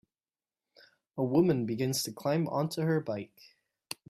[1.15, 3.39] A woman begins to climb onto her bike.